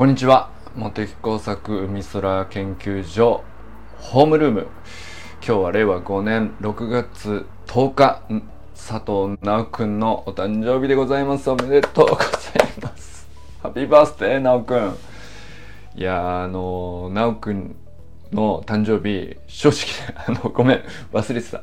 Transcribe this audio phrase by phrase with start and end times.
[0.00, 0.48] こんにちは。
[0.76, 3.44] 茂木工作海空研究所
[3.98, 4.66] ホームルーム。
[5.46, 8.22] 今日は令和5年6月10日
[8.74, 11.50] 佐藤直くんのお誕生日でございます。
[11.50, 12.24] おめでとうござい
[12.80, 13.28] ます。
[13.62, 14.96] ハッピーバースデー直くん。
[15.96, 17.76] いやあの直くん
[18.32, 21.58] の誕生日正直 あのごめん忘れてた。
[21.60, 21.62] あ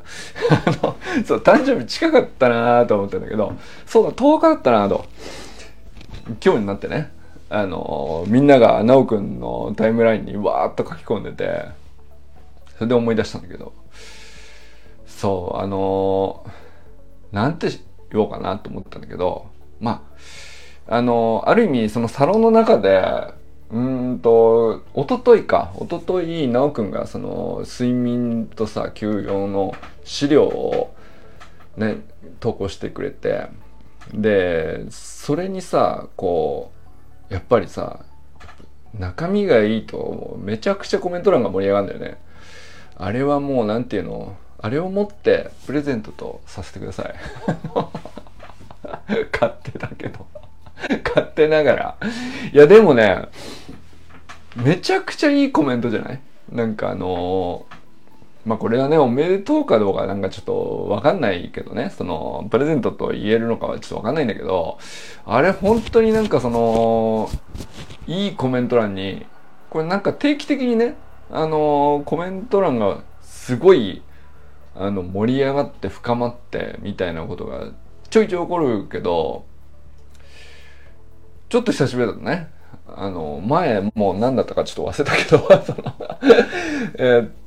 [0.86, 0.96] の
[1.26, 3.56] そう誕生日近かったなと思ったんだけど
[3.88, 5.06] そうだ10日だったなと。
[6.46, 7.17] 今日になってね。
[7.50, 11.66] あのみんなが奈くんのタイムラインにわーっと書き込んでて
[12.76, 13.74] それで思い出したんだけど。
[15.18, 16.46] そうあの
[17.32, 17.70] なんて
[18.12, 19.48] 言おうかなと思ったんだけど
[19.80, 20.08] ま
[20.88, 23.04] ああのある意味そのサロンの中で
[23.72, 30.96] うんと一昨日か一昨日奈くんがその睡眠とさ休養の資料を
[31.78, 31.98] ね
[32.40, 33.48] 投稿してくれて
[34.14, 36.77] でそれにさこう
[37.30, 38.00] やっぱりさ
[38.98, 42.18] 中身がいいとめちゃくちゃコメント欄が盛り上がるんだよね。
[42.96, 44.36] あれはもう何て言うの？
[44.60, 47.14] あれを持ってプレゼントとさせてください。
[49.32, 50.26] 勝手だけど。
[51.04, 51.98] 勝手ながら。
[52.54, 53.28] いやでもね
[54.56, 56.20] めちゃくちゃいいコメントじゃない？
[56.52, 57.77] なんかあのー
[58.48, 64.80] まあこれはね、おめでとうかどうかなんかちょっとわかんないけどね、その、プレゼントと言えるのかはちょっとわかんないんだけど、
[65.26, 67.30] あれ本当になんかその、
[68.08, 69.26] いいコメント欄に、
[69.70, 70.96] これなんか定期的にね、
[71.30, 74.02] あのコメント欄がすごい、
[74.76, 77.72] あの、盛り上がって深まってみたいなことが
[78.10, 79.44] ちょいちょい起こるけど、
[81.50, 82.48] ちょっと久しぶりだとね、
[82.88, 85.94] あの、前もう何だったかちょっと忘れたけど、 その
[86.98, 87.47] えっ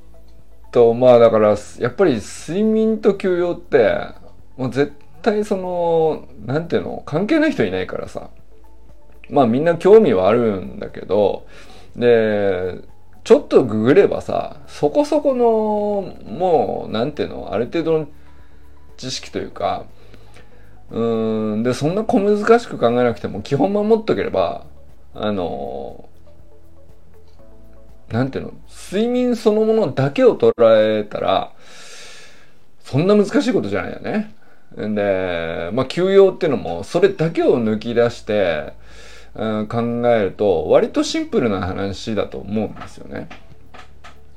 [0.70, 3.96] とまあだからやっぱり睡眠と休養って
[4.56, 8.30] もう絶対その何ていうの関係ない人いないからさ。
[9.30, 11.46] まあみんな興味はあるんだけど
[11.96, 12.80] で
[13.24, 18.08] ちょっとググればさそこそこのもう何ていうのある程度の
[18.96, 19.84] 知識というか
[20.90, 24.66] うんでそんな小難しく考えなくても基本守っとければ
[25.14, 26.08] あの
[28.10, 28.52] なんていうの
[28.92, 31.52] 睡眠そのものだけを捉えたら、
[32.84, 34.34] そんな難しいことじゃないよね。
[34.76, 38.72] で、まあ、休養っていうのも、それだけを抜き出して、
[39.34, 43.28] うん、考えると、割とシンプルな話だと思うんですよね。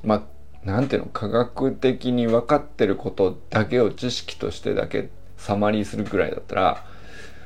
[0.03, 6.85] まあ、なんていうの、科学的に分かってることだけを知識としてだけサマリーするぐらいだったら、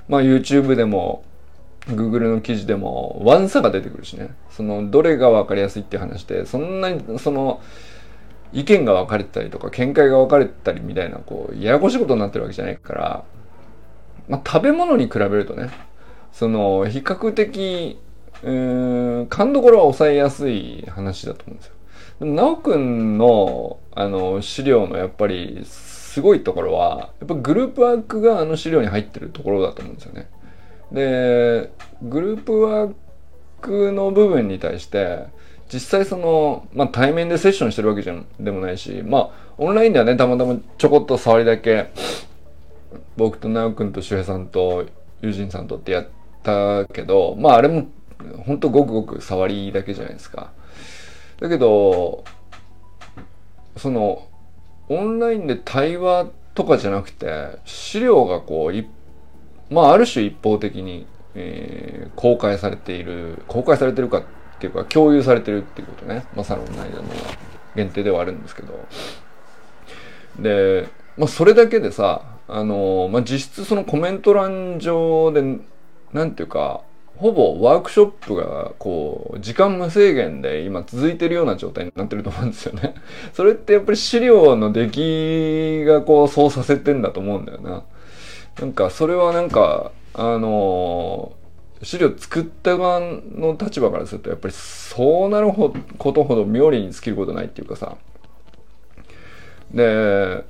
[0.10, 1.24] まあ、YouTube でも
[1.88, 7.62] Google の記事でもワン差が出てくるしねそのどれが分かりやすいって話でそんなにその
[8.54, 13.24] 意見が分かれてたりとか見解が分かれてたりみたいなこうややこしいことになってるわけじゃないから、
[14.28, 15.70] まあ、食べ物に比べるとね
[16.32, 18.00] その比較的
[18.44, 21.74] うーん勘どころは抑えやすい話だと思うんですよ。
[22.20, 30.30] でも直くんのあの資料のやっぱりすごいところはやっぱグループワークがあの資料に入ってるところだと思うんですよね。
[30.92, 31.72] で
[32.02, 32.94] グループワー
[33.62, 35.26] クの部分に対して
[35.72, 41.92] 実際その、まあ、対面でセッションしてるわけじゃでもないしまあオンラインではねたまたまちょこっと触りだけ
[43.18, 44.86] 僕と直くんと周平さんと
[45.22, 46.08] 友人さんとってやっ
[46.44, 47.88] たけどまああれも
[48.46, 50.52] ほんとごくごく触りだけじゃないですか。
[51.40, 52.24] だけど
[53.76, 54.28] その
[54.90, 58.86] オンラインで対話とかじゃなくて資料がこういっ
[59.70, 61.06] まあある種一方的に、
[61.36, 64.24] えー、公開されている公開されてるかっ
[64.60, 67.04] ていうか共有されてるっていうことね、まあ、サロン内での
[67.76, 68.88] 限定ではあるんですけど
[70.40, 75.44] で、まあ、それだけでさあの、まあ、実質そのコメント欄上で
[76.14, 76.82] なんていうか
[77.18, 82.94] ほぼワークショップがこう時間無制限で今続いてるような状態になってると思うんですよね。
[83.34, 87.84] それってやっぱり資料の出来がこうそうさせてんだと思うんだよな。
[88.60, 91.34] なんかそれはなんかあの
[91.84, 95.74] 資料作った側の立場からするとやっぱりそうなるこ
[96.12, 97.98] とほど妙利に尽きることないっていうかさ。
[99.72, 100.44] で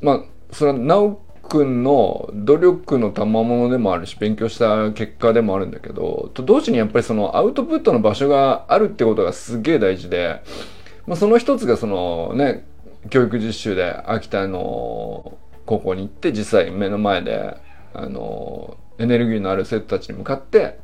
[0.00, 0.22] まあ
[0.52, 10.42] それは直くんの努力の賜物でもあるし勉強した結果でもあるんだけどと同時にやっぱりそのアウトプットの場所があるってことがすげえ大事で、
[11.06, 12.66] まあ、その一つがそのね
[13.10, 17.56] 教育実習で秋田の高校に行って実際目の前で
[17.94, 20.78] あのエネルギーのある生徒たちに向かって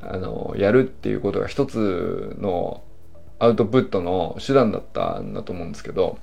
[0.00, 2.82] あのやるっていうことが一つの
[3.38, 6.18] アウトプットの手段だったんだと思うんですけど、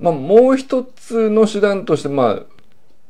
[0.00, 2.42] まあ、もう一つの手段としてまあ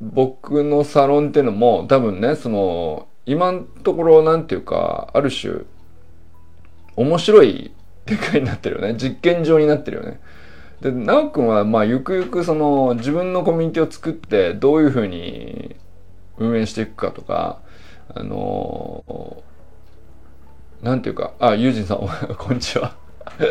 [0.00, 5.64] 僕のサロンっていうのも多分ねその今のところなんていうか、ある種、
[6.94, 7.72] 面白い
[8.06, 8.94] 展開になってるよね。
[8.94, 10.20] 実験場になってるよね。
[10.81, 15.76] で、なおくんは、まあ、ゆくゆくその、自分のコミュニティを作って、どういうふうに
[16.38, 17.61] 運営していくかとか、
[18.14, 19.43] あの、
[20.82, 21.99] なんていうか、あ、ユージンさん、
[22.37, 22.94] こんにちは。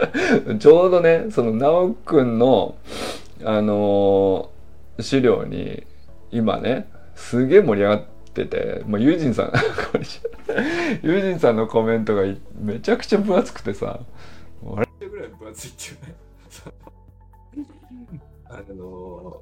[0.60, 2.76] ちょうどね、その、なおくんの、
[3.44, 4.52] あの、
[5.00, 5.84] 資料に、
[6.32, 9.52] 今ね、すげえ盛り上がってて、まあ、ユージンさん、
[9.92, 10.62] こんにちは。
[11.02, 12.24] ユージンさんのコメントが
[12.60, 14.00] めちゃくちゃ分厚くてさ、
[14.64, 16.16] 笑っぐらい分厚いっていうね。
[18.56, 19.42] あの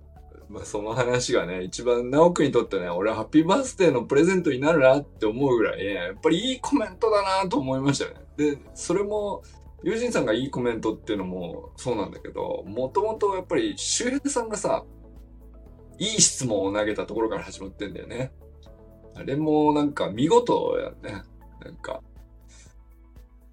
[0.49, 8.13] まあ、その話がね、一番直くにとってね、俺はハッピーバースデーのプレゼントになるなって思うぐらい、やっぱりいいコメントだなと思いましたね。
[8.37, 9.41] で、それも、
[9.83, 14.85] 友人さんがいいコメントっていうのもそうなんだけど、もともとやっぱり周平さんがさ、
[15.99, 18.31] いい質問を投げたところから始まってんだよね。
[19.15, 21.23] あれもなんか見事やね。
[21.63, 22.01] なんか、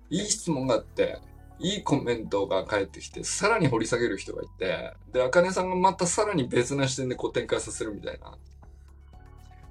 [0.08, 1.18] いい質問があって、
[1.60, 8.36] いいコメントが返ってきて、さらに掘り下げる人がいて、で、あかねさんがまたさらに別な視点でこう展開させるみたいな。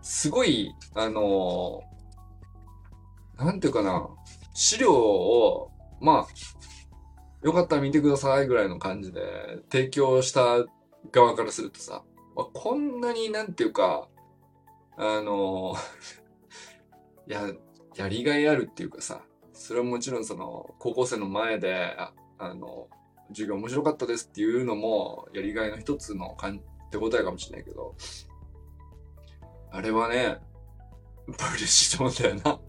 [0.01, 4.07] すごい、あのー、なんていうかな、
[4.53, 9.21] 資料を、まあ、よかったら見てくださいぐらいの感じで
[9.71, 10.65] 提供した
[11.11, 12.03] 側からするとさ、
[12.35, 14.07] まあ、こんなになんていうか、
[14.97, 17.41] あのー、 や、
[17.95, 19.21] やりがいあるっていうかさ、
[19.59, 22.87] それはもちろんその、高校生の前で、ああの、
[23.27, 26.61] 授業面白かったですっていうのも、やりがいの一つのかん
[26.91, 27.93] 手応えかもしれないけど、
[29.71, 30.37] あれはね、
[31.27, 32.59] 嬉しいと思ったよな。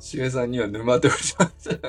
[0.00, 1.80] しげさんには沼って言われて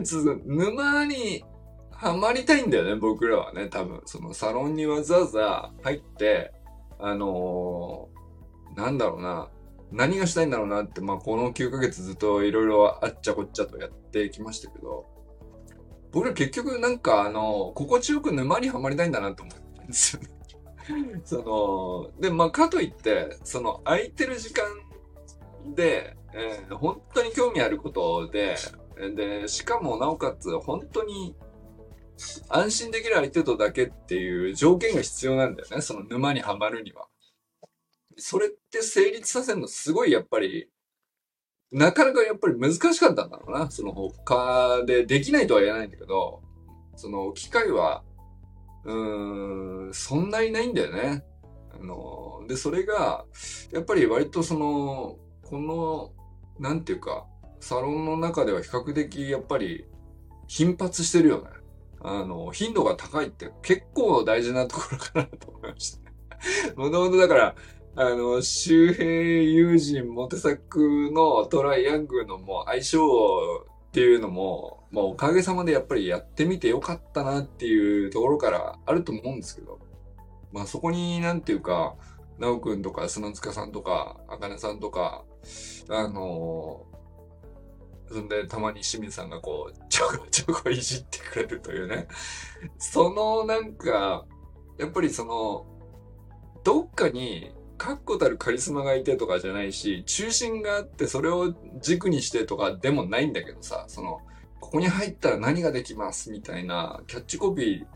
[0.00, 0.38] ました。
[0.46, 1.44] 沼に
[1.90, 4.02] ハマりたいんだよね、僕らはね、多分。
[4.06, 6.52] そのサロンにわざわざ入って、
[7.00, 9.50] あのー、なんだろうな、
[9.92, 15.06] 何がしたいんだろうなって、まあ、この9ヶ月ずっといろいろあっちゃこっちゃとやってきましたけど、
[16.12, 20.28] 僕ら結局なんかあの、心地よく沼にはまりたいんだなと思ったんですよね。
[21.24, 24.64] その、で、まあ、かといって、その空いてる時間
[25.74, 28.56] で、えー、本当に興味あることで、
[29.14, 31.36] で、しかもなおかつ本当に
[32.48, 35.80] 安心できる相手とだけっていう条件が必要なんだよね。
[35.80, 37.06] その沼にはまるには。
[38.18, 40.68] それって成立させるのすごいやっぱり、
[41.70, 43.70] なかなかやっぱり難しかったんだろうな。
[43.70, 46.42] その他でできないとは言えないんだけど、
[46.96, 48.02] その機会は、
[48.84, 51.24] うーん、そんなにないんだよね。
[51.78, 53.26] あの、で、それが、
[53.72, 56.12] やっぱり割とその、この、
[56.58, 57.26] なんていうか、
[57.60, 59.84] サロンの中では比較的やっぱり
[60.46, 61.50] 頻発してるよね。
[62.00, 66.08] あの、頻度が高いって結構大事なところかなと思いました。
[66.76, 67.54] もともとだから、
[68.00, 73.00] あの、周平友人モテ作のトライアングルのもう相性
[73.88, 79.80] っていうのも、まあおかげさまでやっぱりやってみてよかったなっていうところからあると思うんですけど、
[80.52, 81.96] まあそこになんていうか、
[82.38, 85.24] なおくんとか砂塚さんとか、あかねさんとか、
[85.88, 86.86] あの
[88.06, 92.06] そんでたまに清水さんがこう、ちょこ ちょこいじってくれるというね。
[92.78, 94.24] そのなんか、
[94.78, 95.66] やっぱりその、
[96.62, 104.20] どっかに確固たるカリスマがいてとかじゃないし、中心があってそれを軸にしてとかでもないんだけどさ、その、
[104.60, 107.86] ここに入ったら何ができますみたいなキャッチコピー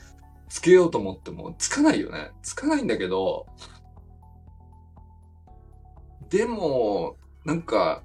[0.48, 2.30] つけようと思ってもつかないよね。
[2.42, 3.46] つかないんだけど、
[6.30, 8.02] でも、なんか、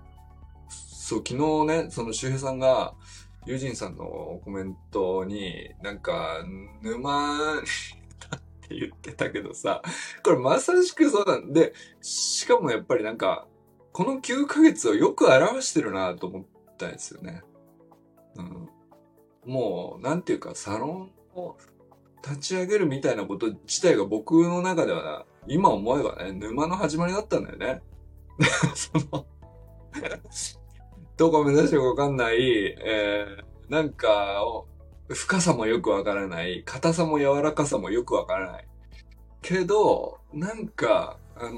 [0.69, 2.93] そう、昨日ね、その周平さんが、
[3.45, 6.43] ユージンさんのコメントに、なんか、
[6.81, 7.61] 沼
[8.67, 9.81] って言ってたけどさ、
[10.23, 13.47] これまさしくそうなんで、しかもやっぱりなんか、
[13.93, 16.45] この9ヶ月をよく表してるなと思っ
[16.77, 17.41] たんですよね。
[18.35, 18.69] うん。
[19.45, 21.57] もう、なんていうか、サロンを
[22.23, 27.81] 立ち上げるみたいなこと自体が僕の中ではな、今思えばね、沼の始まりだったんだよね。
[28.75, 29.25] その
[31.15, 34.67] どこ目指してるかわかんない、えー、なんかを、
[35.09, 38.67] 深さもよくわからない、硬さも柔らかさもよくわからない。
[39.41, 41.53] けど、なんか、あのー、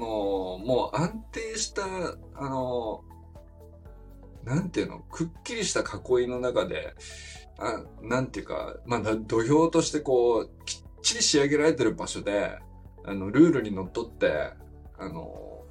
[0.64, 1.84] もう安定した、
[2.34, 6.94] あのー、なんていうの、くっきりした囲いの中で、
[7.58, 12.58] あなんていうか、まあ、土俵としてこう、きっちり仕上げられてる場所で、
[13.04, 14.52] あの、ルールにのっとって、
[14.98, 15.64] あの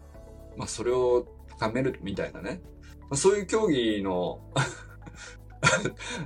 [0.56, 2.62] ー、まあ、それを高めるみたいなね。
[3.02, 4.42] まあ、そういう競技の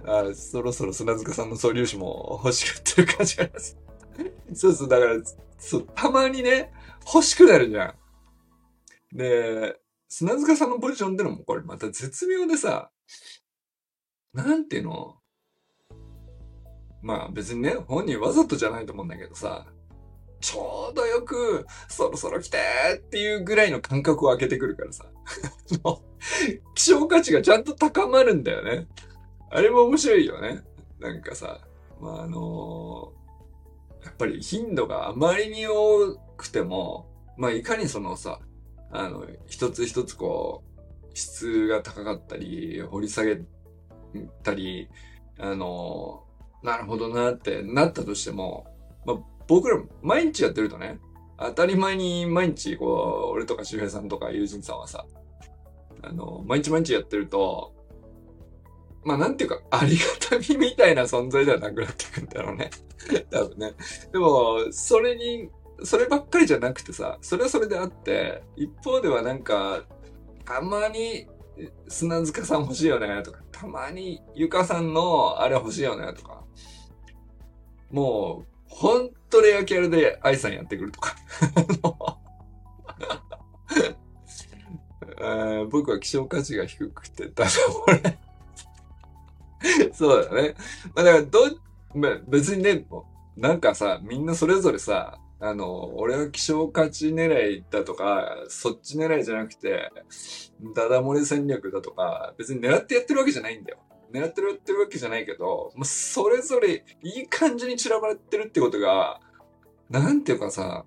[0.05, 3.77] あそろそろ砂塚さんの素粒子も欲しがってる感じがあります。
[4.53, 5.15] そうそう、だから、
[5.57, 6.71] そう、たまにね、
[7.05, 7.95] 欲しくなるじゃ
[9.13, 9.17] ん。
[9.17, 9.75] で、
[10.09, 12.91] 砂塚さんのポジションってのもこれまた絶妙でさ、
[14.33, 15.15] なんていうの？
[17.01, 19.65] まあ別にね、本人わざとじゃないと思うんだけどさ、
[20.39, 22.57] ちょうどよく、そろそろ来て
[22.97, 25.05] っていうぐらいの感覚を開けてくるからさ。
[26.75, 28.87] 希少価値がちゃんと高まるんだよね。
[29.55, 30.63] あれも面白いよね。
[30.99, 31.59] なんかさ、
[32.01, 37.07] まあ、あのー、やっぱり頻度があまりに多くても、
[37.37, 38.39] まあ、いかにそのさ、
[38.91, 40.81] あの、一つ一つこう、
[41.13, 43.41] 質が高かったり、掘り下げ
[44.41, 44.89] たり、
[45.37, 48.65] あのー、なるほどなってなったとしても、
[49.05, 49.17] まあ、
[49.47, 50.99] 僕ら毎日やってるとね、
[51.37, 55.05] 当たり前に毎日、こう、俺とか周平さんとか友人さんはさ、
[56.01, 57.75] あの、毎日毎日やってると、
[59.05, 62.69] まあなんていうか、 ありがたみみたいな存在ではなくなってくんだろうね。
[63.29, 63.73] 多分ね。
[64.11, 65.49] でも、それに、
[65.83, 69.83] そればっかりじゃなくてさ、それはそれであって、一方ではなんか、
[70.45, 71.27] たまに
[71.87, 76.43] 砂塚さん欲しいよねとか、たまにゆかさんのあれ欲しいよねとか、
[77.91, 81.15] もう、ほんとレアキャラで愛さんやってくるとか。
[85.69, 87.49] 僕は希少価値が低くて、ただ
[87.87, 88.17] 俺
[89.93, 90.55] そうだね。
[90.95, 91.39] まあだからど、
[91.95, 92.85] まあ、別にね、
[93.37, 99.91] なんかさ、みんなそれぞれさ、あの、俺は希少価値狙いだとか、そっち狙いじゃなくて、
[100.75, 103.79] ダダ漏れ戦略だとか、別に狙ってやってるわけじゃないんだよ。
[104.13, 109.19] 狙ってるやってるわけじゃないけど、もうそれぞれいい感じに散らばってるってことが、
[109.89, 110.85] なんていうかさ、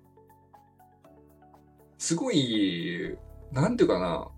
[1.97, 3.17] すごい、
[3.51, 4.29] なんていうかな、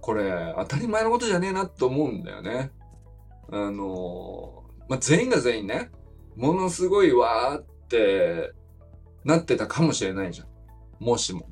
[0.00, 2.70] これ当たり前のことじゃねえなって思うんだよね。
[3.50, 5.90] あの、まあ、全員が全員ね、
[6.36, 8.52] ものすごいわーって
[9.24, 10.48] なってたかもしれないじゃん。
[10.98, 11.48] もしも。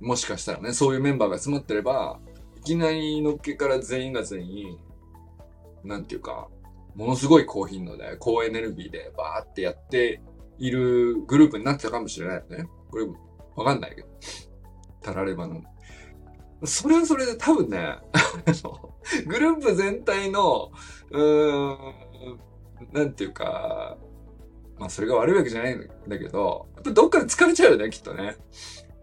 [0.00, 2.18] もしかしたらね、そういうメンバーが集まってれば、
[2.58, 4.78] いきなりのっけから全員が全員、
[5.84, 6.48] なんていうか、
[6.94, 10.20] ものすごい高頻度で、高エネルギーでバーってやって
[10.58, 12.68] いるグループになってたかもしれないよね。
[12.90, 13.06] これ、
[13.56, 14.08] わかんないけど。
[15.00, 15.62] たらればの。
[16.64, 17.96] それはそれで多分ね、
[19.26, 20.70] グループ全体の、
[21.10, 21.78] うーん、
[22.92, 23.96] なんていうか、
[24.78, 28.36] まあそれが悪いわけじゃないんだけど、やっぱどっかで疲れちゃうよね、きっとね。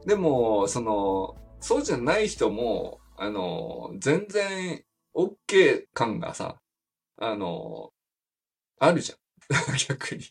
[0.06, 6.58] でも、その、そうじゃない人も、あの、全然 OK 感がさ、
[7.18, 7.92] あの、
[8.80, 9.20] あるじゃん。
[9.90, 10.24] 逆に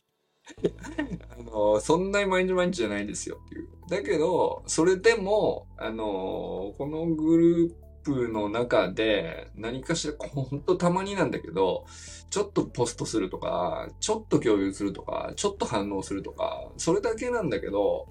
[1.30, 3.77] あの、そんなに毎日毎日じゃないですよっていう。
[3.88, 7.72] だけど、それでも、あの、このグルー
[8.04, 11.86] プの中で何かしら、ほんとたまになんだけど、
[12.30, 18.08] ちょっとポストするとか、ちょっと共有するとか、ちょっと反応するとか、それだけなんだけど、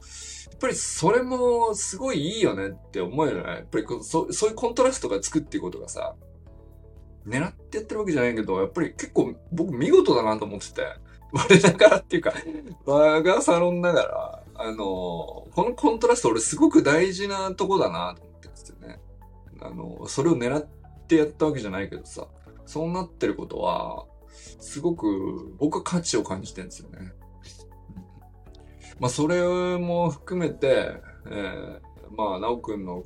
[0.51, 3.43] やっぱりそれもすごいいいよねって思うよね。
[3.43, 6.15] やっぱりそそういうコントラストがつくっていうことがさ、
[7.27, 10.81] 狙ってやってるわけじゃないけど、やっぱり結構僕見事だなと思ってて、
[11.31, 12.33] 我ながらっていうか、
[12.85, 18.99] 我がサロンながら、あの、このコントラスト俺すごく大事なとこだなと思ってるんですよね。
[19.61, 20.67] あの、それを狙っ
[21.07, 22.27] てやったわけじゃないけどさ、
[22.65, 24.05] そうなってることは、
[24.59, 27.11] すごく僕は価値を感じてるんですよね。
[28.99, 29.41] まあ、それ
[29.77, 30.93] も含めて、
[31.29, 33.03] えー、まあ、なおくんの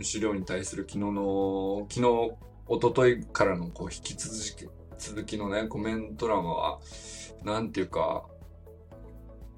[0.00, 4.68] 資料に対する昨日の、昨日一昨日からのこう引き続き、
[4.98, 6.78] 続きのね、コメント欄は、
[7.44, 8.24] なんていうか、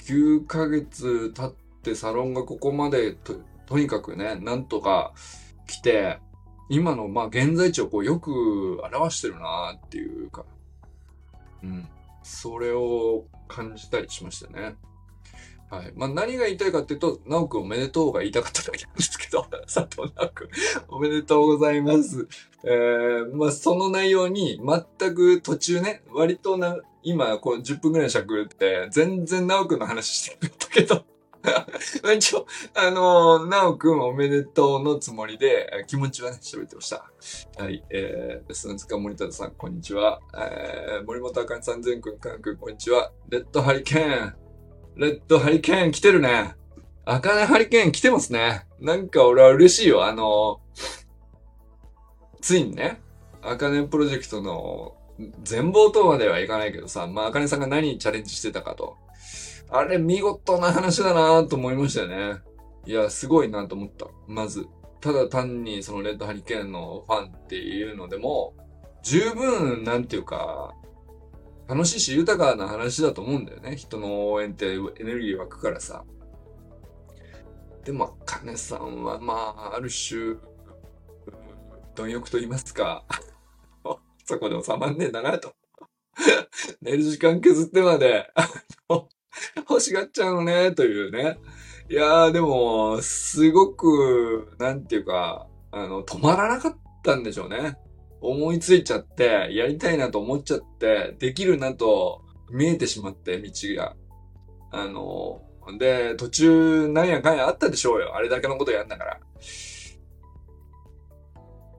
[0.04, 3.34] 9ヶ月経ってサロンがここまでと、
[3.66, 5.12] とにかくね、なんとか
[5.66, 6.18] 来て、
[6.68, 10.44] 今の、まあ、現在地をこうよく表してるなっていうか、
[11.62, 11.88] うん。
[12.22, 14.76] それを感じたりしましたね。
[15.70, 15.92] はい。
[15.96, 20.48] まあ、何が言いたいかっていうと、なおくんおめでとうが言いたかっただけなんですけど、 佐藤なおくん、
[20.88, 22.28] おめでとうございます。
[22.64, 24.60] えー、まあ、その内容に
[24.98, 31.04] 全く途中ね、割とな、今、こう10分くらい尺って、全然なおくんの話してくれたけど、
[32.16, 37.10] 一応、あのー、なおくんおめでとうのつもりで、気持ちはね、喋ってました。
[37.58, 40.20] はい、えー、砂塚森田さん、こんにちは。
[40.34, 43.12] えー、森本あかんさん、全くん、かんくん、こんにちは。
[43.28, 44.43] レッドハリケーン。
[44.96, 46.54] レッドハリケーン来てるね。
[47.04, 48.66] アカネハリケーン来てますね。
[48.80, 50.04] なんか俺は嬉しいよ。
[50.04, 50.60] あの、
[52.40, 53.00] ついにね、
[53.42, 54.96] アカネプロジェクトの
[55.42, 58.96] 全貌とまではいかないけどさ、まあ、アカネさんが何にチャレンジしてたかと。
[59.68, 62.40] あれ、見事な話だなと思いましたよね。
[62.86, 64.06] いや、すごいなと思った。
[64.28, 64.66] まず。
[65.00, 68.54] ただ単にそのレッドハリケーンのファンっていうのでも、
[69.02, 70.74] 十分、なんていうか、
[71.66, 73.76] 楽しいし豊かな話だと思うんだよね。
[73.76, 76.04] 人の応援ってエネルギー湧くからさ。
[77.84, 80.36] でも、金さんは、まあ、ある種、
[81.94, 83.04] 貪欲と言いますか、
[84.24, 85.54] そこで収まんねえんだなと。
[86.80, 88.30] 寝る時間削ってまで、
[89.68, 91.38] 欲しがっちゃうのね、というね。
[91.90, 97.76] いやー、でも、すごく、なんていうか、あの、止まらなかったんでしょうね。
[98.24, 103.96] 思いついちゃって、やりたいなと思っちゃって、できるなと見えてしまって、道が。
[104.70, 105.42] あの、
[105.78, 108.16] で、途中、なんやかんやあったでしょうよ。
[108.16, 109.20] あれだけのことやんだから。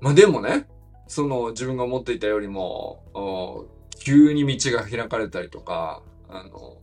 [0.02, 0.68] まあでもね、
[1.08, 3.04] その自分が思っていたよりも、
[4.00, 6.78] 急に道が開かれたりとか、あの、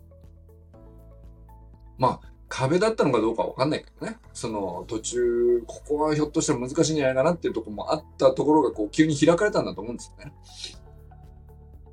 [1.99, 4.19] まあ、壁だったのかどうかわかんないけどね。
[4.35, 10.35] その途中、ここはひょっとしたら難しいんじゃないかなっていうとこもあったところがこう急に開かれたんだと思うんですよね。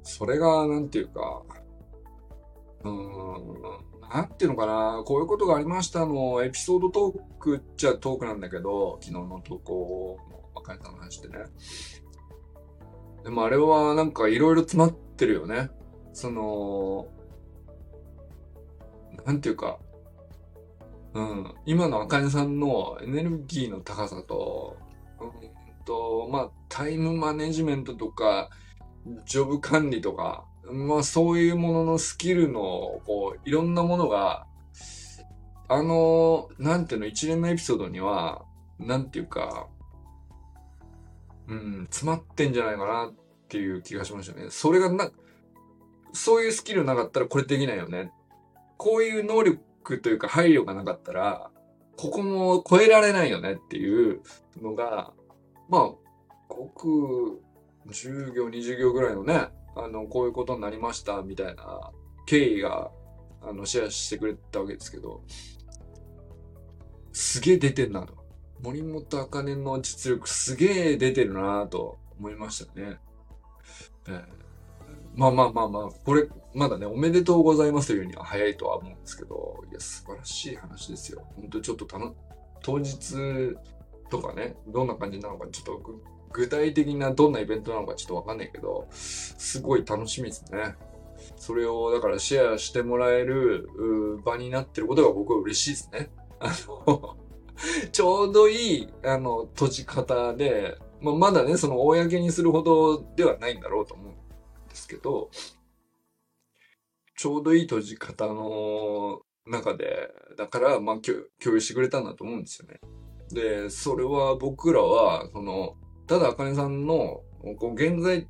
[0.03, 1.43] それが、なんていうか、
[2.83, 11.45] うーん、なんていうのかな、こういうことがありましたの、エピソードトークっちゃトークなんだけど、昨日の投稿の若いさんの話ってね。
[13.23, 15.69] でもあれはなんかいろいろ詰まってるよね。
[16.11, 17.07] その、
[19.25, 19.79] なんていうか、
[21.13, 24.77] うん、今のあかねさんのエネルギーの高さと、
[25.19, 28.51] うんと、まあ、タイムマネジメントとか、
[29.25, 34.45] ジョブ管理とか、まあ、そういうもののスキルの、こう、いろんなものが、
[35.67, 38.45] あの、なんていうの、一連のエピソードには、
[38.77, 39.67] なんていうか、
[41.47, 43.13] うん、詰まってんじゃないかなっ
[43.47, 44.51] ていう気がしましたね。
[44.51, 45.09] それがな、
[46.13, 48.11] そういうスキルなかったらこれできないよね。
[48.77, 49.59] こういう能力
[50.01, 51.51] というか配慮がなかったら、
[51.97, 54.21] ここも超えられないよねっていう
[54.61, 55.11] のが、
[55.67, 55.91] まあ、
[56.47, 57.41] ごく
[57.87, 61.91] 10行、20行ぐらいのね、あの、こういうことになりましたみたいな
[62.25, 62.91] 経緯が、
[63.41, 65.23] あの、シェアしてくれたわけですけど、
[67.11, 68.17] すげえ出てんなと。
[68.61, 72.97] 森本茜の実力すげえ出てるなと思いましたね。
[74.07, 74.38] えー
[75.19, 81.27] まあまあまあまあ、これ、まだね、おめでとうございますというには早いとは思うんですけど、いや、素晴らしい話ですよ。
[81.35, 82.15] 本当ちょっとたの、
[82.61, 83.17] 当日
[84.09, 85.81] とかね、どんな感じなのか、ちょっと
[86.31, 90.75] 具体的などんなイベントなのかちょっとわかんないけど、すごい楽しみですね。
[91.35, 93.67] それを、だからシェアしてもらえる
[94.23, 96.11] 場になってることが僕は嬉しいですね。
[96.39, 97.17] あの
[97.91, 104.13] ちょうどいい、あの、閉じ方で、まあ、まだね、その、公にするほどではないんだろうと思う
[104.79, 105.29] ですけど、
[107.17, 112.79] ちょうどいい閉じ方の中で、だから、まあ、共有してくれたんだと思うんですよね。
[113.31, 115.75] で、それは僕らは、その、
[116.07, 117.21] ただ、あかねさんの、
[117.59, 118.27] こう、現在、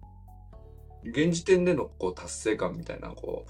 [1.04, 3.46] 現時点での、こう、達成感みたいな、こ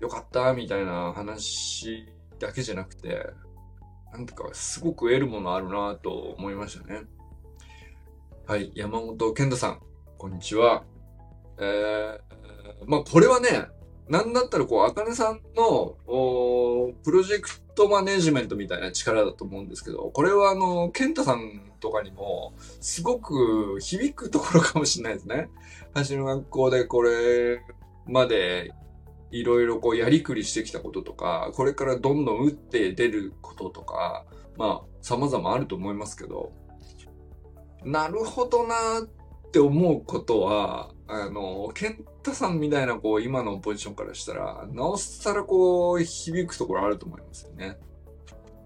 [0.00, 2.06] う、よかったみたいな話
[2.38, 3.26] だけじゃなくて、
[4.12, 7.02] なんてか、すごく得るものあるなと思いましたね。
[8.46, 9.80] はい、山本健太さん、
[10.18, 10.84] こんにちは。
[11.58, 13.68] えー、まあこれはね、
[14.08, 25.50] なんだったらこう、あかねさんの、おプロジェクトマネジメントみたいな力だと思うんですけど、これはあの、ケンタさんとかにも、すごく響くところかもしれないですね。
[26.08, 27.60] 橋の学校でこれ
[28.06, 28.72] まで、
[29.30, 34.24] いろいろこうやりくりしてきたこととか、これからどんどん打って出ることとか、
[34.56, 36.52] まあ、様々あると思いますけど、
[37.84, 47.78] なるほどなって思うことは、あの、ケンタさんみたいな、こう、今のポジションからしたら、なおさらこう、響くところあると思いますよね。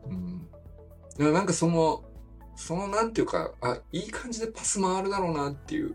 [0.06, 0.48] うん。
[0.48, 2.04] だからなんかその、
[2.56, 5.94] そのなんていうか、あ、いい感じでパス回るだろうなっていう。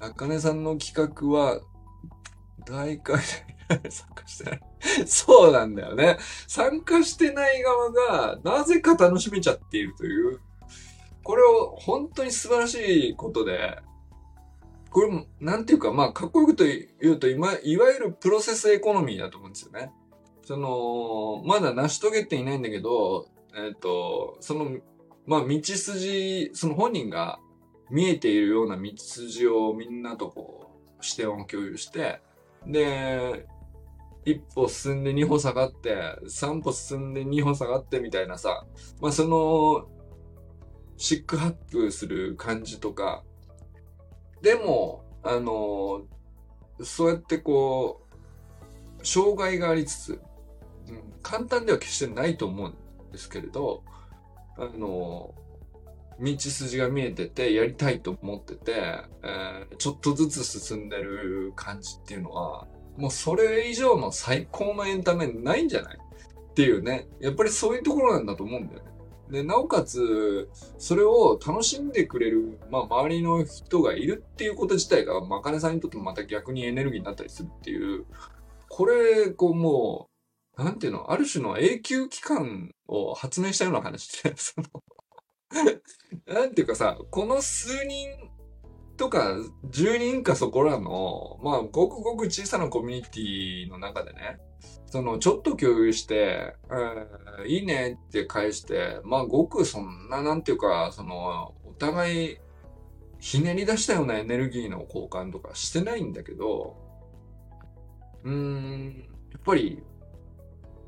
[0.00, 1.60] あかねさんの企画は、
[2.66, 3.18] 大会
[3.82, 4.60] で参加してない。
[5.06, 6.18] そうなんだよね。
[6.48, 10.40] 参加してない側が、なぜか楽しめちゃっているという。
[11.22, 13.78] これを本当に素晴らしいことで、
[14.90, 19.92] これも、なんていうか、まあ、かっこよくと言うと、今、いわゆるプロセスエコノミーだと思うんですよね。
[20.42, 24.78] その、まだ成し遂げていないんだけど、えっ、ー、と、その、
[25.26, 27.38] まあ、道筋、その本人が
[27.90, 32.20] 見えているような道筋をみんなとこう、視点を共有して、
[32.66, 33.46] で、
[34.24, 38.66] 一歩進んで二歩下がって、三歩進んで二歩下がってみたいなさ、
[39.00, 39.88] まあ、その、
[40.96, 43.22] シックハップする感じとか、
[44.42, 46.02] でも、あの、
[46.82, 48.02] そうやってこ
[49.00, 50.20] う、障害がありつつ、
[50.88, 52.68] うん、簡単では決してないと思う
[53.08, 53.82] んですけれど、
[54.56, 55.34] あの、
[56.20, 58.72] 道筋が見えてて、やりたいと思ってて、
[59.22, 67.06] えー、ちょっとずつ進んでる感じっていうのは、もうそれ以上の最高のエンタメないんじゃないっていうね。
[67.20, 68.90] やっぱりそういうところなんだと思うんだよね。
[69.30, 78.06] で、なおかつ、それを楽しんでくれる、まあ、周りの人がいるっていうこと自体が、まあ、金さんにとってもまた逆にエネルギーになったりするっていう、
[78.68, 80.08] これ、こう、も
[80.56, 84.66] う、なんていうの、ある種の永久期間を発明したような話で、 その
[86.26, 88.08] なんていうかさ、この数人
[88.96, 89.36] とか
[89.70, 94.38] 10人かそこらの、まあ、ごくごく小さなコミュニティの中でね、
[94.86, 102.38] その、ちょっと共有して、えー、いいねって返して、まあ、ごくそんな、なんていうか、その、お互い、
[103.20, 106.76] ひねり出したようなエネルギーの交換とかしてないんだけど、
[108.24, 109.82] うーん、やっぱり、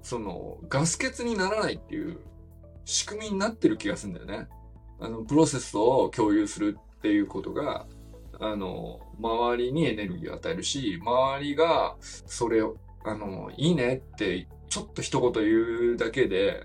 [0.02, 2.20] その、ガス欠にならないっていう
[2.85, 4.48] 仕組みになってる気がするんだよね。
[4.98, 7.87] あの、プロセスを共有するっていうことが、
[8.38, 16.65] あの、周りにエネルギーを与えるし、周りがそれをあの、いいねってちょっと一言言うだけで、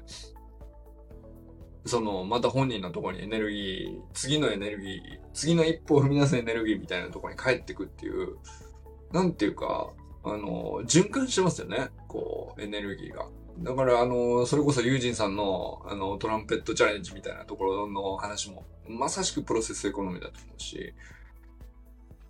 [1.85, 4.99] その、また本人のところにエネルギー、次のエネルギー、
[5.33, 8.37] 次の一歩を踏み出すエネルギーみたいなところに帰ってくっていう、
[9.11, 9.91] なんていうか、
[10.23, 11.89] あの、循環してますよね。
[12.07, 13.27] こう、エネルギーが。
[13.59, 20.93] だから、あの、それこそユージンさんの、あの、トランペットチャレンジみたいなところの話も、まさしくプロセスエコノミーだと思うし、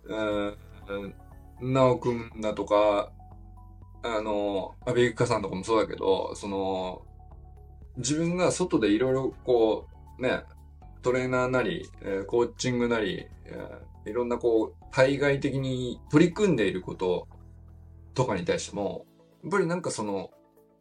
[0.04, 3.10] うん、なおくんだとか、
[4.14, 7.02] あの、アビクカさんとかもそうだけど、その、
[7.96, 9.86] 自分が外でいろいろこ
[10.18, 10.44] う、ね、
[11.02, 13.26] トレーナーなり、え、コーチングなり、
[14.04, 17.28] いろんなこう、対外的に取り組んでいること
[18.14, 19.06] とかに対しても、
[19.42, 20.30] やっぱりなんかその、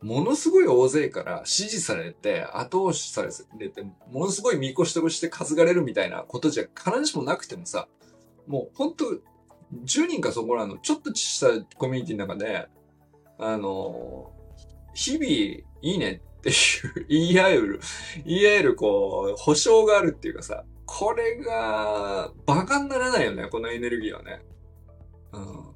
[0.02, 3.24] ものすごい大勢から支持されて、後押しさ
[3.58, 7.88] れて、ものすごい見越しとして担がれるみたいなことじゃ必ずしもなくてもさ、
[8.46, 9.06] もう本当
[9.84, 12.68] 10人かそこらのちょっとしたコミュニティの中で、
[13.38, 14.32] あの、
[14.93, 16.54] 日々いいねってい
[17.02, 17.80] う言い合える、
[18.26, 24.41] 言い合えるこう、保証があるっていうかさ、これが、馬鹿にならないよね、このエネルギーはね。
[25.34, 25.76] うん。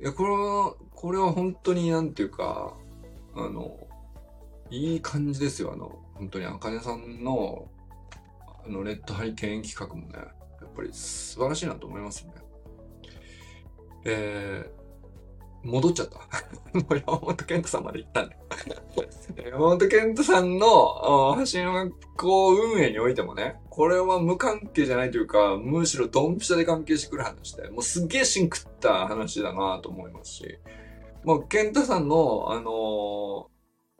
[0.00, 2.76] いや、これは、これは本当になんていうか、
[3.34, 3.86] あの、
[4.70, 7.68] いい感じですよ、あの、本当に、あかねさんの、
[8.64, 10.18] あの、レッドハリケーン企画もね、
[10.60, 12.32] やっぱり素晴らしいなと思いますね。
[14.04, 14.79] えー、
[15.62, 16.18] 戻っちゃった。
[16.78, 18.36] もう山本健太さんまで行ったんだ
[19.44, 30.58] 山本健太さんの発信学校運営においてもね、これは無関係じゃないというか、むしろドンピシャで関係してくる話で、もうすっげえシンクった話だなと思いますし、
[31.24, 33.46] もう健太さんの、あのー、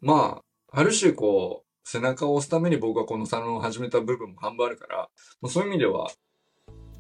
[0.03, 0.41] ま
[0.73, 5.09] あ、ある種こう、背中を押すために僕はこのサロンを始めた部分も半分あるから、
[5.41, 6.11] もうそういう意味では、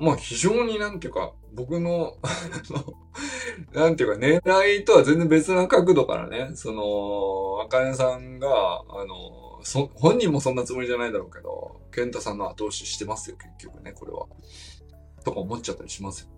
[0.01, 2.17] まあ非常になんていうか、僕の
[3.73, 8.49] なんていうか、狙いとは全然別な角度からね、その、あかねさんが、
[8.89, 14.27] あの、そ、本人もそんなつもりじゃないだろうけど、健太さんの後押ししてますよ、結局ね、これは。
[15.25, 16.29] とか思っちゃったりしますよ。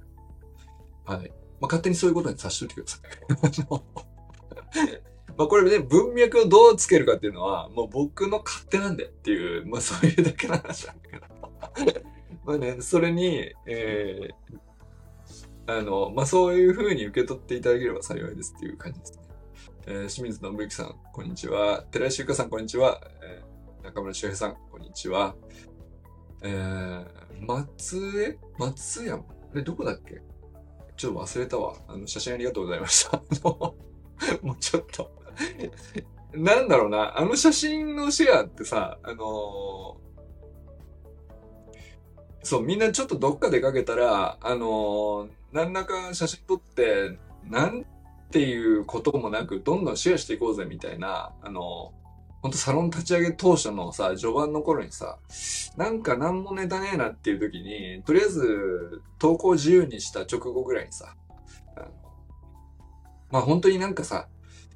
[1.05, 1.29] はい。
[1.61, 3.03] まあ、勝手にそういうことにさしといてください。
[5.37, 12.12] まあこれね、文脈をどうつけるかっていうのは、もう僕の勝手なんでっていう、まあそういうだけの話なんだけど。
[12.45, 19.19] まあね、それに、えー、あの、まあそういう風に受け取っていただければ幸いですっていう感じですね。
[19.87, 21.85] えー、清水信之さん、こんにちは。
[21.91, 23.01] 寺井修香さん、こんにちは。
[23.23, 25.35] えー、中村修平さん、こんにちは。
[26.43, 27.07] えー、
[27.47, 28.39] 松江？
[28.59, 29.19] 松山？
[29.21, 29.25] あ
[29.55, 30.21] れ、どこだっけ？
[30.97, 31.77] ちょっと忘れたわ。
[31.89, 33.23] あの、写真ありがとうございました。
[34.43, 35.11] もうちょっと
[36.35, 37.19] なんだろうな。
[37.19, 39.97] あの写真のシェアってさ、あの
[42.43, 47.85] そう、みんなちょっとどっか出かけたら、あのー、何らか写真撮って、なん
[48.31, 52.03] ていうこともなく、どんどんシェアしていこうぜ、みたいな、あのー、
[52.43, 55.19] ほんとサロン立ち上げ当初のさ、序盤の頃にさ、
[55.77, 61.15] なんか何もネタねえなっていう時に、とりあえず投稿自由にした直後ぐらいにさ、
[61.77, 61.87] あの
[63.31, 64.29] まあ本当になんかさ、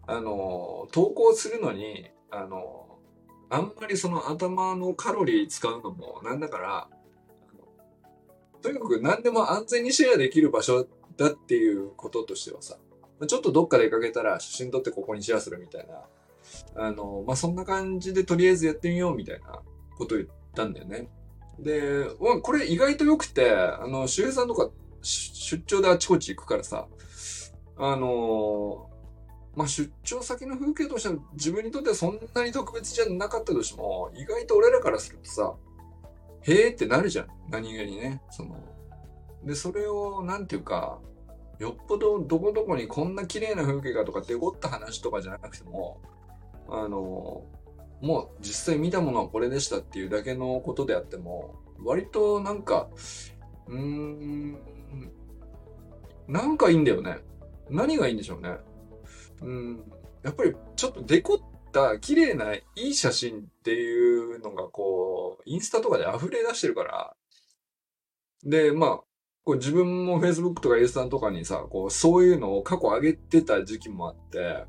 [0.06, 2.86] あの、投稿するのに、あの、
[3.50, 6.88] あんまりその頭のカロリー使うのもなんだから、
[8.66, 12.76] とにかく何でも安全にシェアできる場所だっていうこととしてはさ、
[13.24, 16.02] ちょっとどっか出かけたら写真撮ってここにシェアするみたいな、
[16.74, 19.60] あの、まあ、そんな感じでとりあえずやってみようみたいな
[19.96, 21.08] こと言ったんだよね。
[21.60, 22.06] で、
[22.42, 24.68] これ意外と良くて、あの、周平さんとか
[25.00, 26.88] 出張であちこち行くからさ、
[27.76, 28.90] あの
[29.54, 35.54] まあ、出張先の風景としては自分にとってはそんなに特別じゃなかったとしても、意外と俺らからするとさ、
[36.46, 37.28] へえってなるじゃん。
[37.50, 38.22] 何気にね。
[38.30, 38.56] その。
[39.44, 41.00] で、それを、なんていうか、
[41.58, 46.00] よっぽどどこどこにこんな綺麗な風景がとかってごった話とかじゃなくても、
[46.68, 47.44] あの、
[48.00, 52.88] もう実際見たものはこれでしたっていうだけのことであっても、割となんか、
[53.66, 54.58] うーん、
[56.28, 57.18] なんかいいんだよね。
[57.70, 58.56] 何がいいんでしょうね。
[59.42, 59.84] うん、
[60.22, 61.38] やっぱりちょっとデコっ
[61.76, 67.14] た綺麗ないい写真っていうのがこう、インスタとかで溢れ出してるから、
[68.44, 68.90] で、まあ、
[69.44, 74.64] こう自分も Facebook とかインスタとかにさ、こう、そういうのを過去上げてた時期もあって、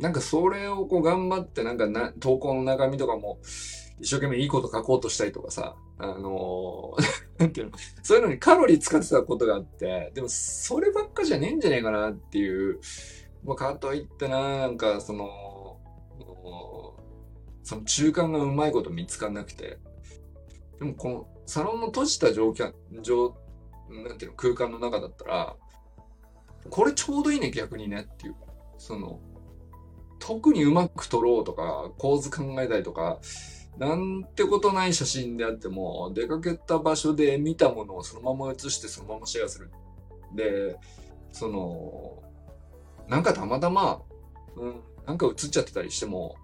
[0.00, 3.40] なんかそれをこう頑張ってなんかな投稿の中身とかも
[4.00, 7.02] 一生懸命いいこと書こうとしたりとかさ、あのー
[7.38, 12.80] なんていうの、そういうのにカロリー使ってたことがあって、でもそればっかじゃねえんじゃねえかなっていう、
[13.44, 15.28] まあ、かといってな、なんかその、
[17.68, 19.78] その中間がうまいこと見つかんなくて、
[20.78, 23.36] でもこのサロンの閉じた状況、状、
[23.90, 25.56] なんていうの、空間の中だったら、
[26.70, 28.36] これちょうどいいね、逆にねっていう。
[28.78, 29.20] その、
[30.18, 33.20] 特にうまく撮ろうとか、構図考えたりとか、
[33.76, 39.70] なんてことない写真であっても、出かけた場所で見たものをそのまま写してそのままシェアする。
[40.34, 40.78] で、
[41.32, 42.22] その、
[43.08, 44.00] なんかたまたま、
[44.56, 46.34] うん、なんか写っちゃってたりしても、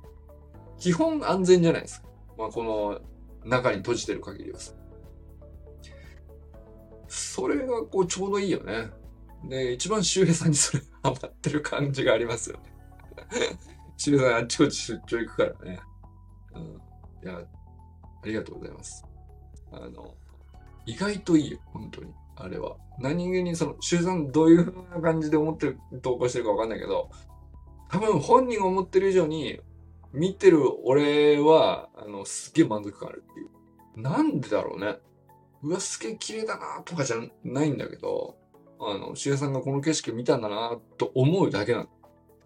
[0.78, 2.08] 基本安全じゃないですか。
[2.36, 3.00] まあ、この
[3.44, 4.72] 中に閉じてる限りはさ。
[7.08, 8.90] それがこうちょうどいいよね。
[9.48, 12.62] で、一番周平さんにそれハマってる感じがありますよね。
[13.96, 15.80] 周平さんあっちこっち出張行くからね。
[16.54, 16.62] うん。
[16.62, 19.04] いや、ありがとうございます。
[19.70, 20.14] あの、
[20.86, 22.12] 意外といいよ、本当に。
[22.36, 22.76] あれは。
[22.98, 27.10] 何気にその、周平さんどういう風な感じで思ってる、投稿してるかわかんないけど、
[27.88, 29.60] 多分本人が思ってる以上に、
[30.14, 33.50] 見てる俺は、あの、すっげえ満足感あるっていう。
[34.00, 34.98] なんでだろうね。
[35.62, 38.36] うわ、すげえ綺麗だなとかじゃないんだけど、
[38.80, 41.88] あの、シエさんがこの景色見たんだなと思うだけなの。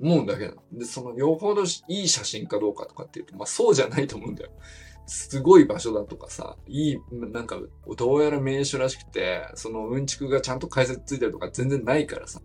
[0.01, 0.63] 思うだけなの。
[0.73, 4.51] で、その、よほどいい写真かどうかとかっていうと、まあそうじゃないと思うんだよ。
[5.07, 7.59] すごい場所だとかさ、いい、なんか、
[7.97, 12.41] どうやら名所らしくて、そのうんちくがちゃんと解説ついてるとか全然ないからさ。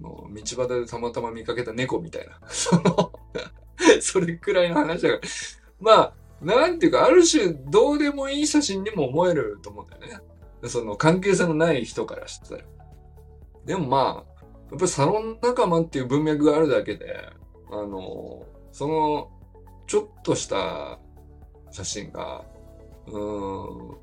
[0.00, 2.40] もう道端でたまたま見かけた猫みたいな。
[2.48, 3.12] その、
[4.00, 5.20] それくらいの話だから。
[5.80, 10.20] まあ、なんていうか、ある種、どうでもいい写真にも思えると思うんだよ
[10.62, 10.68] ね。
[10.68, 12.64] その、関係性のない人からしたら。
[13.64, 17.28] でもまあ、やっぱりサロン仲間っていう文脈があるだけで、
[17.70, 19.30] あの、その、
[19.86, 20.98] ちょっとした
[21.70, 22.44] 写真が、
[23.06, 23.96] うん、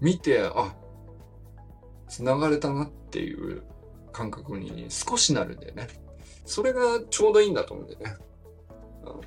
[0.00, 0.74] 見て、あ、
[2.08, 3.62] 繋がれたなっていう
[4.12, 5.88] 感覚に少しなるんだよね。
[6.50, 8.16] それがちょうどいいんだと思うんだよね。
[9.04, 9.22] あの、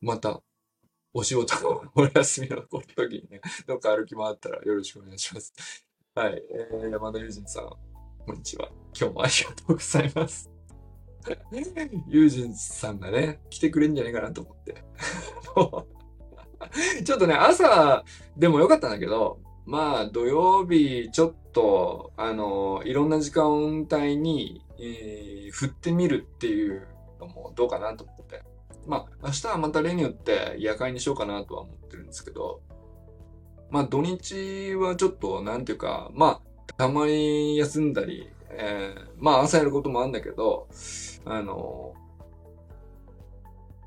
[0.00, 0.40] また、
[1.12, 2.62] お仕事のお休みの
[2.96, 5.52] 時にね、どっか歩き回ったらよろしくお願いします。
[6.14, 6.42] はい。
[6.50, 7.68] えー、山田友人さん、
[8.24, 8.70] こんにちは。
[8.98, 10.50] 今日もありがとうございます。
[12.08, 14.82] 友人さんがね、来てくれんじゃないかなと思って。
[17.04, 18.02] ちょっとね、朝
[18.34, 26.86] でもよかったんだけど、まあ、土曜日、ちょっと、あの、いろんな時間帯に、えー振ってみるっていう
[27.18, 28.42] のもどうかなと思って。
[28.86, 32.60] まあ、明日はまた例によって夜会にしようかなとは思ってるんですけど、
[33.70, 40.68] まあ、土日はちょっと、なんていうか、まあ、たまに休んだり、えーまあ、朝やることもあるんだけど、
[41.24, 41.94] あの、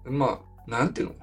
[0.04, 1.16] まあ、なんていうの？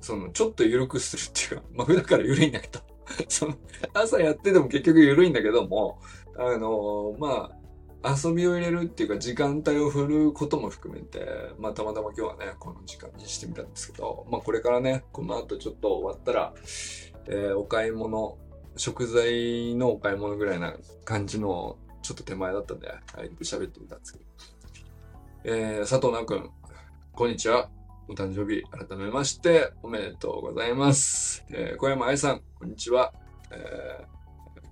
[0.00, 2.80] その、ちょっと緩くするっていうか、まあ、普段から緩いんだけど、
[3.28, 3.54] その、
[3.94, 5.98] 朝やってても結局緩いんだけども、
[6.36, 7.50] あの、ま
[8.02, 11.26] あ、遊びを入れるっていうか、時間帯を振ることも含めて、
[11.58, 16.54] まあ、たまたま今日はね、この時間にしてみたんですけど、まあ、これからね、この後ちょっと終わったら、
[17.26, 18.38] えーお買い物、
[18.76, 24.24] 食材のお買い物ぐらいな感じの、ちょっと手前だったんで、はい、喋ってみたんですけど。
[25.44, 26.50] えー、佐藤直くん、
[27.12, 27.70] こんにちは。
[28.12, 31.46] お誕生日、改めまして、おめでとうございます。
[31.48, 33.14] えー、小山愛さん、こんにちは。
[33.50, 34.06] えー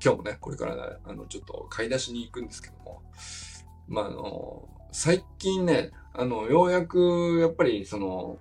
[0.03, 3.03] 今日もね、これからね、あの、ちょっと買い出しに行くんですけども、
[3.87, 8.39] まあ、あの、最近ね、あの、ようやく、やっぱり、その、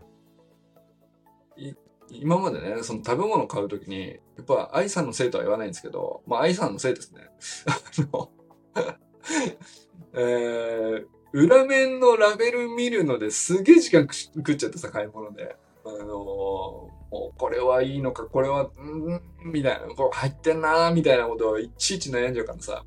[2.12, 7.30] 今までね、その食べ物買うときに、やっぱ愛さんのせいとは言わないんですけど、まあ愛さんのせいですね。
[7.68, 8.32] あの、
[10.14, 15.56] えー、裏面のラベル見るのですげえ時間食っちゃってさ、買い物で。
[15.86, 22.86] あのーもうこれはいいのか、これは、うんん、みたいな、これ入ってんなーみたいなことをいちいち悩んじゃうからさ、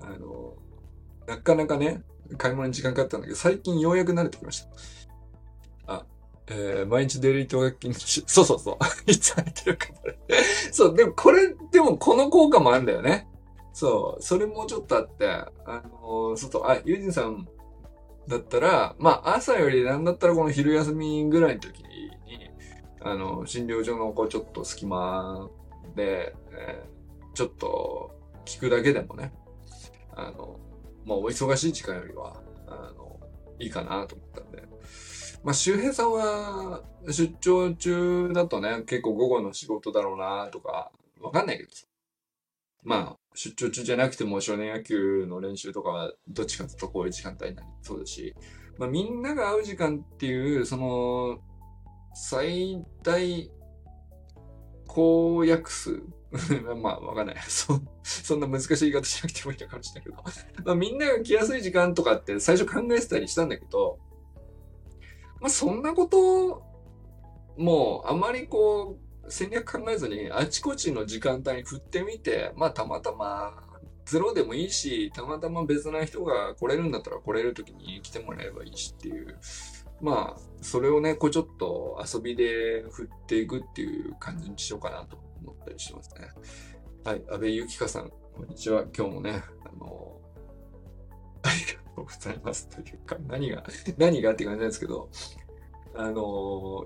[0.00, 2.02] あのーなかなかね、
[2.36, 4.64] 買い物に時間かかったんだけど、最近ようやく慣れてきまし
[5.86, 5.94] た。
[5.94, 6.06] あ、
[6.48, 8.22] えー、毎日デリートが禁止。
[8.26, 8.76] そうそうそう。
[9.10, 10.18] いつ入ってるかこれ。
[10.72, 13.28] そう、でもこれ、でもこの効果もあるんだよね。
[13.72, 17.48] そう、それもちょっとあって、あのー、そうそう、あ、ユージンさん、
[18.28, 22.10] だったら、まあ朝よりなんだったらこの昼休みぐらいの時に、
[23.00, 25.50] あの、診療所のこうちょっと隙間
[25.96, 28.10] で、えー、ちょっと
[28.44, 29.32] 聞くだけでもね、
[30.14, 30.58] あの、
[31.04, 33.20] まあお忙しい時間よりは、あの、
[33.58, 34.62] いいかなと思ったんで。
[35.42, 41.70] まあ周平さんは出張中だとね、結構午後の仕事だろうなとか、わかんないけど。
[42.84, 48.34] まあ、出張中じゃなくても少年野球の練習とかはどっちかというとこういう時間帯になりそうだし、
[48.78, 51.38] まあみんなが会う時間っていう、その、
[52.14, 53.50] 最大
[54.86, 56.02] 公約数
[56.80, 57.36] まあ、わかんない。
[57.48, 60.16] そ、そんな難しい言い方しなくてもいいのかもしれないけど。
[60.64, 63.98] まあ、みんなが来やすい時間とかって最初考えてたりしたんだけど、
[65.40, 66.62] まあ、そんなこと、
[67.58, 73.54] もう、あまりこう、戦略考えずに、あちこちの時間帯に振ってみて、まあ、たまたま、
[74.04, 79.38] ゼロでもいいし、たまたま別な人が来れるんだったら来れる時に来てもらえばいいしっていう、
[80.00, 86.28] まあ、それをね、こうちょっと遊びで振っていくっていう感じにしようかなと思ったりしますね。
[87.04, 88.84] はい、安倍ゆきかさん、こんにちは。
[88.96, 90.20] 今日もね、あの、
[91.42, 93.64] ありがとうございますというか、何が、
[93.98, 95.08] 何がって感じなんですけど、
[95.94, 96.84] あの、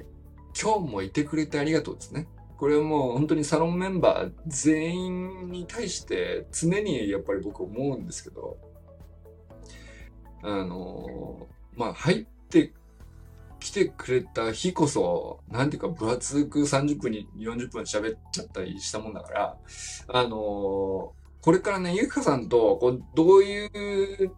[0.61, 2.27] 今日もいてくれてありがとうですね。
[2.57, 8.57] これはもう本当にサロンメンバー全員に対して常にやっぱり僕思うんですけど、
[10.43, 12.73] あの、まあ入って
[13.61, 19.59] 来てくれた日こそ、なんていうか分厚く30分に40分喋っちゃったりしたもんだから、
[20.09, 24.33] あの、これからね、ゆきかさんと、こう、どういう、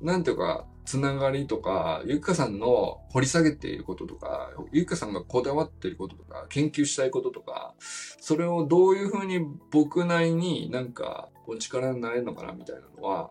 [0.00, 13.30] なんていうか、つながりとか、ゆきかさんの掘り下げていることとか、ゆきかさんがこだわっていることとか、研究したいこととか、それをどういうふうに僕なりになんかお力になれるのかなみたいなのは、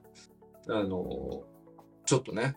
[0.68, 1.44] あの、
[2.06, 2.56] ちょっとね、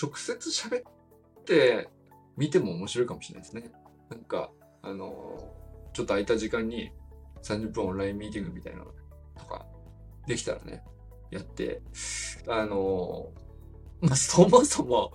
[0.00, 1.88] 直接喋って
[2.36, 3.70] 見ても面白いかもしれないですね。
[4.10, 4.50] なんか、
[4.84, 5.54] あの
[5.92, 6.90] ちょっと空いた時間に
[7.44, 8.86] 30分オンラインミーティングみたいなの
[9.38, 9.66] とか、
[10.26, 10.82] できたらね、
[11.30, 11.82] やって、
[12.48, 13.32] あの
[14.02, 15.12] まあ、そもそも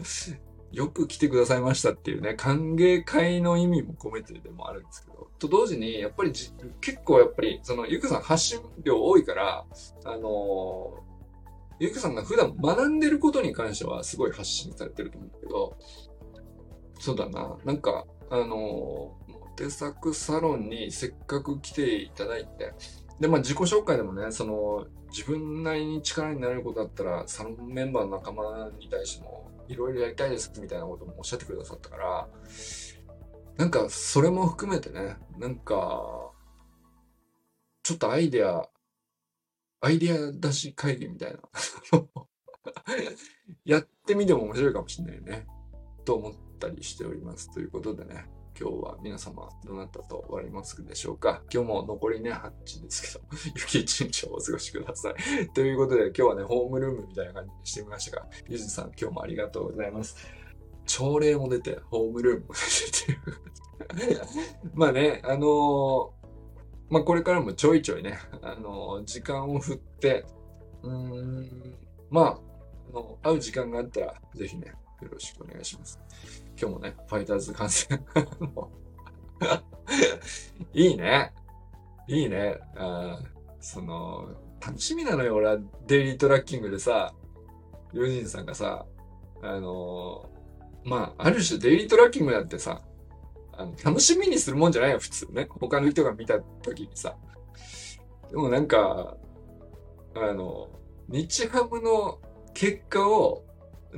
[0.71, 9.65] よく来てくださいましたっていうね、歓迎会の意味も込めてでもあるんですけど、と同時に、やっぱり結構やっぱり、その、ゆくさん発信量多いから、
[10.05, 11.03] あの
[11.79, 15.77] ゆくさんが普段学んでることに関してはすごい発信されてると思うんだけど、
[16.99, 17.55] そうだな。
[17.65, 19.17] なんか、あの、モ
[19.55, 22.73] テ作サロンにせっかく来ていただいて、
[23.19, 32.27] で、まあ自己紹介でもね、その、自分なりに力になれることだったら、サロンメンバーの仲間に対しても、いろいろやりたいですみたいなこともおっしゃってくださったから、
[33.57, 36.31] なんか、それも含めてね、なんか、
[37.83, 38.69] ちょっとアイデア、
[39.81, 41.39] アイデア出し会議みたいな
[43.65, 45.47] やってみても面白いかもしれないね。
[46.03, 47.53] と思ったりしております。
[47.53, 51.43] ということでね、今日は皆様どなたと終わりますでしょうか？
[51.53, 55.13] 今日も残りね、8時ですけど、 雪一日をお過ごしください。
[55.53, 60.17] ということで今日はね、ホームルームみたいな感じにしてみましたが、ゆずさん今日もありがとうございます。
[60.87, 64.21] 朝礼も出て、ホームルームも出てっていう。
[64.73, 66.09] まあね、あのー、
[66.89, 70.25] まあこれからもちょいちょいね、あのー、時間を振って、
[70.81, 71.75] うーん、
[72.09, 72.39] まあ、
[72.89, 75.99] あの、会う時間があったら、ぜひね、よろしくお願いします。
[76.59, 78.03] 今日もね、ファイターズ観戦。
[80.73, 81.33] いいね。
[82.07, 82.59] いいね。
[82.75, 83.19] あ
[83.59, 84.29] その、
[84.65, 85.57] 楽しみなのよ、俺は。
[85.85, 87.13] デイリートラッキングでさ、
[87.93, 88.85] ユジンさんがさ、
[89.41, 92.81] あのー、まあ、ある種デイリートラッキングだってさ、
[93.53, 95.47] あの楽しみにするもんじゃないよ、普通ね。
[95.49, 97.15] 他の人が見た時にさ。
[98.29, 99.15] でもなんか、
[100.15, 100.69] あの、
[101.07, 102.19] 日ハムの
[102.53, 103.45] 結果を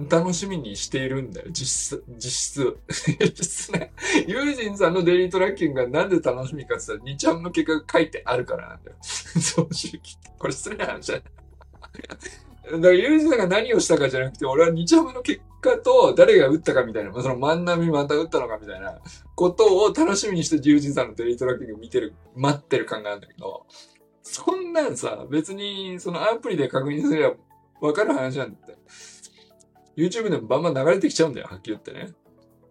[0.10, 2.78] 楽しみにしているんだよ、実質、実質。
[3.19, 3.91] 実質ね。
[4.28, 8.97] ユージンさんのデイリートラッキングがなんで楽しみかって言ったら、2ちゃんの結果が書いてあるからなんだよ。
[9.02, 10.02] 正直。
[10.38, 11.21] これ失礼な話だ。
[12.71, 19.00] だからユージさんが何をしたかじゃなくて、俺は2ちゃんの結果と誰が打ったかみたいな、その万波また打ったのかみたいな
[19.35, 23.65] ことを楽しみにしてユージンさんのデイリートラッキングを見てる、待ってる感があるんだけど、
[24.21, 27.35] そんなんさ、別にそのアプリで確認すれば
[27.81, 28.77] わかる話なんだって。
[30.00, 32.13] YouTube でもバンバン流れてきちゃうんだよ、はっきり言ってね。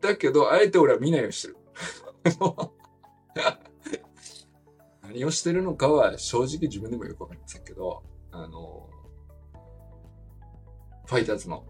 [0.00, 1.56] だけど、あえて俺は見ないようにしてる。
[5.02, 8.88] 何をしてるのかは正直自分でもよくわかりませんけど、あの、
[11.06, 11.64] ファイターズの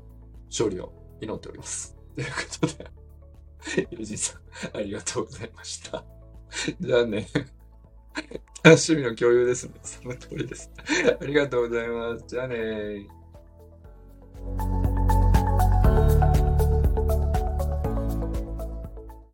[0.48, 1.96] 勝利を祈っております。
[2.14, 2.90] ということで、
[3.90, 6.04] ユージンさん、ありがとうございました。
[6.80, 7.28] じゃあね、
[8.62, 9.74] 楽しみの共有ですね。
[9.82, 10.70] その通りです。
[11.20, 12.24] ありがとうございます。
[12.26, 13.06] じゃあね